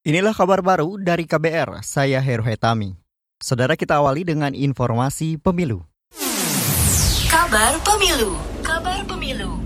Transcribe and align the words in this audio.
Inilah 0.00 0.32
kabar 0.32 0.64
baru 0.64 0.96
dari 0.96 1.28
KBR, 1.28 1.84
saya 1.84 2.24
Heru 2.24 2.40
Hetami. 2.40 2.96
Saudara 3.36 3.76
kita 3.76 4.00
awali 4.00 4.24
dengan 4.24 4.56
informasi 4.56 5.36
pemilu. 5.36 5.84
Kabar 7.28 7.76
Pemilu. 7.84 8.32
Kabar 8.64 9.04
Pemilu. 9.04 9.60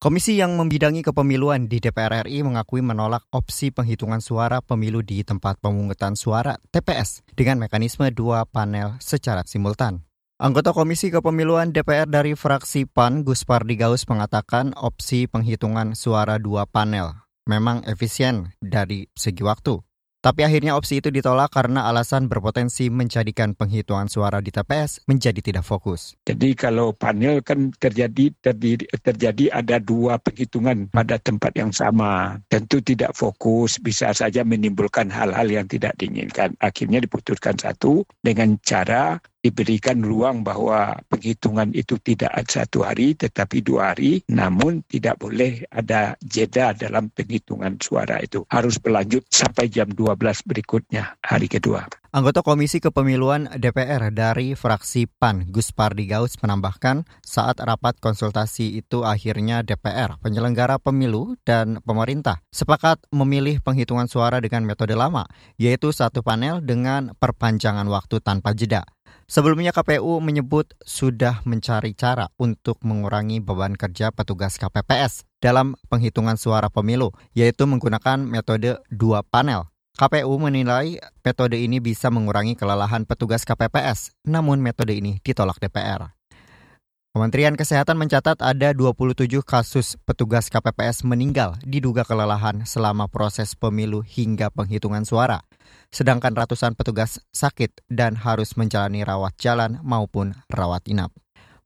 Komisi 0.00 0.40
yang 0.40 0.56
membidangi 0.56 1.04
kepemiluan 1.04 1.68
di 1.68 1.76
DPR 1.76 2.24
RI 2.24 2.40
mengakui 2.40 2.80
menolak 2.80 3.28
opsi 3.28 3.68
penghitungan 3.68 4.24
suara 4.24 4.64
pemilu 4.64 5.04
di 5.04 5.20
tempat 5.28 5.60
pemungutan 5.60 6.16
suara 6.16 6.56
TPS 6.72 7.20
dengan 7.36 7.60
mekanisme 7.60 8.08
dua 8.08 8.48
panel 8.48 8.96
secara 8.96 9.44
simultan. 9.44 10.08
Anggota 10.40 10.72
Komisi 10.72 11.12
Kepemiluan 11.12 11.76
DPR 11.76 12.08
dari 12.08 12.32
fraksi 12.32 12.88
PAN, 12.88 13.28
Gus 13.28 13.44
Pardigaus 13.44 14.08
mengatakan 14.08 14.72
opsi 14.72 15.28
penghitungan 15.28 15.92
suara 15.92 16.40
dua 16.40 16.64
panel 16.64 17.28
memang 17.48 17.86
efisien 17.88 18.52
dari 18.60 19.08
segi 19.14 19.40
waktu. 19.44 19.80
Tapi 20.20 20.44
akhirnya 20.44 20.76
opsi 20.76 21.00
itu 21.00 21.08
ditolak 21.08 21.48
karena 21.48 21.88
alasan 21.88 22.28
berpotensi 22.28 22.92
menjadikan 22.92 23.56
penghitungan 23.56 24.04
suara 24.04 24.44
di 24.44 24.52
TPS 24.52 25.08
menjadi 25.08 25.40
tidak 25.40 25.64
fokus. 25.64 26.12
Jadi 26.28 26.52
kalau 26.52 26.92
panel 26.92 27.40
kan 27.40 27.72
terjadi 27.80 28.28
terjadi, 28.44 28.84
terjadi 29.00 29.48
ada 29.48 29.80
dua 29.80 30.20
penghitungan 30.20 30.92
pada 30.92 31.16
tempat 31.16 31.56
yang 31.56 31.72
sama. 31.72 32.36
Tentu 32.52 32.84
tidak 32.84 33.16
fokus, 33.16 33.80
bisa 33.80 34.12
saja 34.12 34.44
menimbulkan 34.44 35.08
hal-hal 35.08 35.48
yang 35.48 35.64
tidak 35.64 35.96
diinginkan. 35.96 36.52
Akhirnya 36.60 37.00
diputuskan 37.00 37.56
satu 37.56 38.04
dengan 38.20 38.60
cara 38.60 39.24
diberikan 39.40 40.04
ruang 40.04 40.44
bahwa 40.44 41.00
penghitungan 41.08 41.72
itu 41.72 41.96
tidak 42.00 42.32
satu 42.46 42.84
hari 42.84 43.16
tetapi 43.16 43.64
dua 43.64 43.92
hari 43.92 44.20
namun 44.28 44.84
tidak 44.84 45.16
boleh 45.20 45.64
ada 45.72 46.14
jeda 46.20 46.76
dalam 46.76 47.08
penghitungan 47.08 47.80
suara 47.80 48.20
itu 48.20 48.44
harus 48.52 48.76
berlanjut 48.76 49.24
sampai 49.32 49.72
jam 49.72 49.88
12 49.88 50.44
berikutnya 50.44 51.16
hari 51.24 51.48
kedua. 51.48 51.88
Anggota 52.10 52.42
Komisi 52.42 52.82
Kepemiluan 52.82 53.46
DPR 53.54 54.10
dari 54.10 54.58
fraksi 54.58 55.06
PAN, 55.06 55.46
Gus 55.46 55.70
Pardigaus 55.70 56.34
menambahkan 56.42 57.06
saat 57.22 57.62
rapat 57.62 58.02
konsultasi 58.02 58.82
itu 58.82 59.06
akhirnya 59.06 59.62
DPR, 59.62 60.18
penyelenggara 60.18 60.82
pemilu 60.82 61.38
dan 61.46 61.78
pemerintah 61.86 62.42
sepakat 62.50 63.06
memilih 63.14 63.62
penghitungan 63.62 64.10
suara 64.10 64.42
dengan 64.42 64.66
metode 64.66 64.98
lama, 64.98 65.30
yaitu 65.54 65.94
satu 65.94 66.26
panel 66.26 66.58
dengan 66.66 67.14
perpanjangan 67.14 67.86
waktu 67.86 68.18
tanpa 68.18 68.58
jeda. 68.58 68.82
Sebelumnya 69.30 69.70
KPU 69.70 70.18
menyebut 70.18 70.74
sudah 70.82 71.38
mencari 71.46 71.94
cara 71.94 72.34
untuk 72.34 72.82
mengurangi 72.82 73.38
beban 73.38 73.78
kerja 73.78 74.10
petugas 74.10 74.58
KPPS 74.58 75.22
dalam 75.38 75.78
penghitungan 75.86 76.34
suara 76.34 76.66
pemilu, 76.66 77.14
yaitu 77.30 77.62
menggunakan 77.62 78.18
metode 78.26 78.82
dua 78.90 79.22
panel. 79.22 79.70
KPU 79.94 80.34
menilai 80.34 80.98
metode 81.22 81.62
ini 81.62 81.78
bisa 81.78 82.10
mengurangi 82.10 82.58
kelelahan 82.58 83.06
petugas 83.06 83.46
KPPS, 83.46 84.18
namun 84.26 84.58
metode 84.58 84.98
ini 84.98 85.22
ditolak 85.22 85.62
DPR. 85.62 86.10
Kementerian 87.10 87.58
Kesehatan 87.58 87.98
mencatat 87.98 88.38
ada 88.38 88.70
27 88.70 89.42
kasus 89.42 89.98
petugas 90.06 90.46
KPPS 90.46 91.02
meninggal 91.02 91.58
diduga 91.66 92.06
kelelahan 92.06 92.62
selama 92.62 93.10
proses 93.10 93.58
pemilu 93.58 93.98
hingga 94.06 94.46
penghitungan 94.54 95.02
suara. 95.02 95.42
Sedangkan 95.90 96.38
ratusan 96.38 96.78
petugas 96.78 97.18
sakit 97.34 97.82
dan 97.90 98.14
harus 98.14 98.54
menjalani 98.54 99.02
rawat 99.02 99.34
jalan 99.42 99.82
maupun 99.82 100.38
rawat 100.46 100.86
inap. 100.86 101.10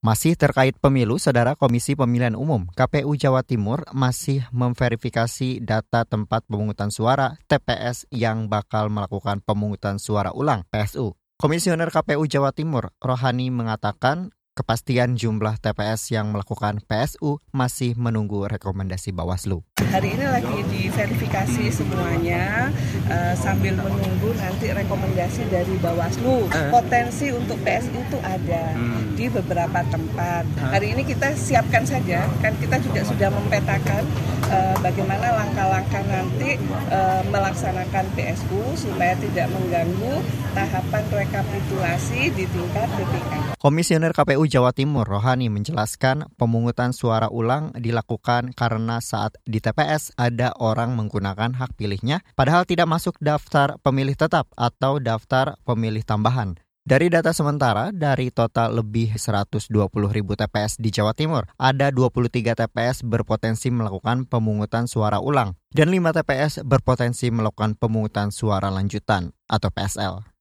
Masih 0.00 0.32
terkait 0.32 0.80
pemilu, 0.80 1.20
Saudara 1.20 1.52
Komisi 1.60 1.92
Pemilihan 1.92 2.40
Umum 2.40 2.64
KPU 2.72 3.12
Jawa 3.12 3.44
Timur 3.44 3.84
masih 3.92 4.48
memverifikasi 4.48 5.60
data 5.60 6.08
tempat 6.08 6.48
pemungutan 6.48 6.88
suara 6.88 7.36
TPS 7.52 8.08
yang 8.08 8.48
bakal 8.48 8.88
melakukan 8.88 9.44
pemungutan 9.44 10.00
suara 10.00 10.32
ulang 10.32 10.64
PSU. 10.72 11.12
Komisioner 11.36 11.92
KPU 11.92 12.24
Jawa 12.24 12.56
Timur, 12.56 12.96
Rohani 12.96 13.52
mengatakan 13.52 14.32
kepastian 14.54 15.18
jumlah 15.18 15.58
TPS 15.58 16.14
yang 16.14 16.30
melakukan 16.30 16.78
PSU 16.86 17.42
masih 17.50 17.98
menunggu 17.98 18.46
rekomendasi 18.46 19.10
Bawaslu. 19.10 19.66
Hari 19.94 20.10
ini 20.10 20.26
lagi 20.26 20.58
diverifikasi 20.74 21.70
semuanya 21.70 22.66
uh, 23.06 23.30
sambil 23.38 23.78
menunggu 23.78 24.34
nanti 24.42 24.74
rekomendasi 24.74 25.46
dari 25.46 25.70
Bawaslu. 25.78 26.50
Uh. 26.50 26.74
Potensi 26.74 27.30
untuk 27.30 27.54
PSU 27.62 28.02
itu 28.02 28.18
ada 28.26 28.74
hmm. 28.74 29.14
di 29.14 29.30
beberapa 29.30 29.86
tempat. 29.86 30.50
Hari 30.74 30.98
ini 30.98 31.06
kita 31.06 31.38
siapkan 31.38 31.86
saja, 31.86 32.26
kan 32.42 32.58
kita 32.58 32.82
juga 32.82 33.06
sudah 33.06 33.30
mempetakan 33.38 34.02
uh, 34.50 34.74
bagaimana 34.82 35.30
langkah-langkah 35.30 36.02
nanti 36.10 36.58
uh, 36.90 37.22
melaksanakan 37.30 38.10
PSU 38.18 38.74
supaya 38.74 39.14
tidak 39.22 39.46
mengganggu 39.54 40.26
tahapan 40.58 41.04
rekapitulasi 41.06 42.34
di 42.34 42.50
tingkat 42.50 42.90
DPK. 42.98 43.32
Komisioner 43.62 44.10
KPU 44.12 44.44
Jawa 44.44 44.74
Timur 44.74 45.06
Rohani 45.06 45.48
menjelaskan 45.48 46.28
pemungutan 46.34 46.90
suara 46.92 47.30
ulang 47.30 47.70
dilakukan 47.78 48.52
karena 48.52 48.98
saat 49.00 49.38
di 49.46 49.62
TPS 49.62 49.83
ada 50.16 50.56
orang 50.56 50.96
menggunakan 50.96 51.52
hak 51.54 51.76
pilihnya 51.76 52.24
padahal 52.34 52.64
tidak 52.64 52.88
masuk 52.88 53.14
daftar 53.20 53.76
pemilih 53.84 54.16
tetap 54.16 54.48
atau 54.56 54.96
daftar 54.98 55.60
pemilih 55.62 56.02
tambahan. 56.02 56.56
Dari 56.84 57.08
data 57.08 57.32
sementara, 57.32 57.96
dari 57.96 58.28
total 58.28 58.76
lebih 58.76 59.16
120 59.16 59.72
ribu 59.88 60.36
TPS 60.36 60.76
di 60.76 60.92
Jawa 60.92 61.16
Timur, 61.16 61.48
ada 61.56 61.88
23 61.88 62.52
TPS 62.52 63.00
berpotensi 63.08 63.72
melakukan 63.72 64.28
pemungutan 64.28 64.84
suara 64.84 65.16
ulang 65.16 65.56
dan 65.72 65.88
5 65.88 66.12
TPS 66.12 66.60
berpotensi 66.60 67.32
melakukan 67.32 67.80
pemungutan 67.80 68.28
suara 68.28 68.68
lanjutan 68.68 69.32
atau 69.48 69.72
PSL. 69.72 70.33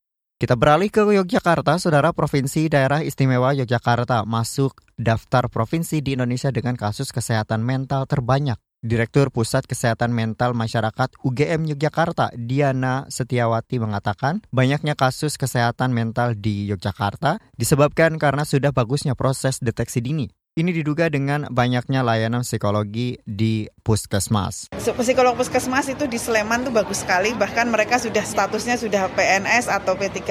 Kita 0.43 0.59
beralih 0.59 0.91
ke 0.91 1.07
Yogyakarta, 1.07 1.79
Saudara 1.79 2.11
Provinsi 2.11 2.67
Daerah 2.67 2.99
Istimewa 2.99 3.55
Yogyakarta 3.55 4.27
masuk 4.27 4.83
daftar 4.99 5.47
provinsi 5.47 6.03
di 6.03 6.19
Indonesia 6.19 6.51
dengan 6.51 6.75
kasus 6.75 7.15
kesehatan 7.15 7.63
mental 7.63 8.03
terbanyak. 8.11 8.59
Direktur 8.83 9.31
Pusat 9.31 9.71
Kesehatan 9.71 10.11
Mental 10.11 10.51
Masyarakat 10.51 11.15
UGM 11.23 11.71
Yogyakarta, 11.71 12.35
Diana 12.35 13.07
Setiawati 13.07 13.79
mengatakan, 13.79 14.43
banyaknya 14.51 14.99
kasus 14.99 15.39
kesehatan 15.39 15.95
mental 15.95 16.35
di 16.35 16.67
Yogyakarta 16.67 17.39
disebabkan 17.55 18.19
karena 18.19 18.43
sudah 18.43 18.75
bagusnya 18.75 19.15
proses 19.15 19.63
deteksi 19.63 20.03
dini. 20.03 20.27
Ini 20.53 20.69
diduga 20.69 21.09
dengan 21.09 21.49
banyaknya 21.49 22.05
layanan 22.05 22.45
psikologi 22.45 23.17
di 23.25 23.65
puskesmas. 23.81 24.69
Psikolog 24.77 25.33
puskesmas 25.33 25.89
itu 25.89 26.05
di 26.05 26.21
Sleman 26.21 26.61
tuh 26.61 26.69
bagus 26.69 27.01
sekali, 27.01 27.33
bahkan 27.33 27.73
mereka 27.73 27.97
sudah 27.97 28.21
statusnya 28.21 28.77
sudah 28.77 29.09
PNS 29.17 29.65
atau 29.65 29.97
P3 29.97 30.21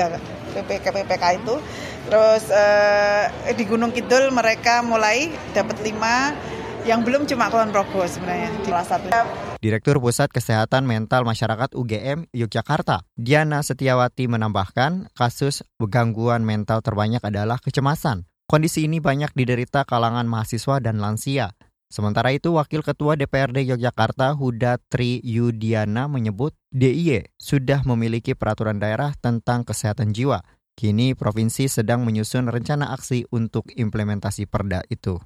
PPK, 0.55 0.85
PPK 0.95 1.43
itu. 1.43 1.59
Terus 2.07 2.55
eh, 2.55 3.51
di 3.59 3.67
Gunung 3.67 3.91
Kidul 3.91 4.31
mereka 4.31 4.87
mulai 4.87 5.27
dapat 5.59 5.83
lima, 5.83 6.39
yang 6.87 7.03
belum 7.03 7.27
cuma 7.27 7.51
Kulon 7.51 7.75
Progo 7.75 8.07
sebenarnya 8.07 8.55
di 8.63 8.71
salah 8.71 8.87
satu. 8.87 9.11
Direktur 9.59 9.99
Pusat 9.99 10.39
Kesehatan 10.39 10.87
Mental 10.87 11.27
Masyarakat 11.27 11.75
UGM 11.75 12.31
Yogyakarta, 12.31 13.11
Diana 13.19 13.59
Setiawati 13.59 14.31
menambahkan, 14.31 15.11
kasus 15.19 15.67
gangguan 15.83 16.47
mental 16.47 16.79
terbanyak 16.79 17.27
adalah 17.27 17.59
kecemasan 17.59 18.31
Kondisi 18.53 18.85
ini 18.85 19.01
banyak 19.01 19.33
diderita 19.33 19.81
kalangan 19.89 20.29
mahasiswa 20.29 20.77
dan 20.77 21.01
lansia. 21.01 21.57
Sementara 21.89 22.37
itu, 22.37 22.53
Wakil 22.53 22.85
Ketua 22.85 23.17
DPRD 23.17 23.65
Yogyakarta 23.65 24.37
Huda 24.37 24.77
Tri 24.93 25.25
Yudiana 25.25 26.05
menyebut 26.05 26.53
DIY 26.69 27.33
sudah 27.41 27.81
memiliki 27.89 28.37
peraturan 28.37 28.77
daerah 28.77 29.17
tentang 29.17 29.65
kesehatan 29.65 30.13
jiwa. 30.13 30.45
Kini 30.77 31.17
provinsi 31.17 31.65
sedang 31.65 32.05
menyusun 32.05 32.53
rencana 32.53 32.93
aksi 32.93 33.25
untuk 33.33 33.73
implementasi 33.73 34.45
perda 34.45 34.85
itu. 34.93 35.17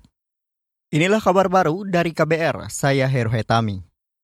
Inilah 0.95 1.19
kabar 1.19 1.51
baru 1.51 1.83
dari 1.83 2.15
KBR, 2.15 2.71
saya 2.71 3.11
Heru 3.11 3.35
Hetami. 3.35 3.83